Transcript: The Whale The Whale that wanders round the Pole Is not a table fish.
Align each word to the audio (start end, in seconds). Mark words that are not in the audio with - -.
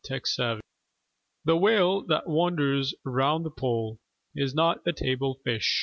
The 0.09 0.17
Whale 0.17 0.57
The 1.45 1.57
Whale 1.57 2.01
that 2.07 2.25
wanders 2.27 2.95
round 3.05 3.45
the 3.45 3.51
Pole 3.51 3.99
Is 4.35 4.55
not 4.55 4.81
a 4.87 4.93
table 4.93 5.35
fish. 5.43 5.79